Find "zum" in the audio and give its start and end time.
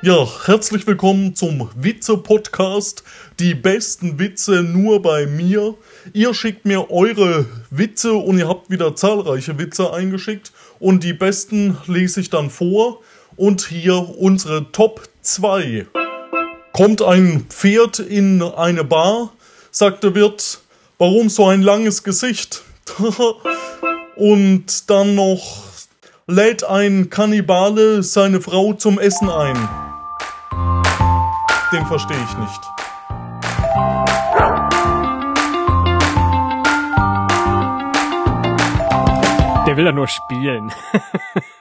1.34-1.70, 28.74-29.00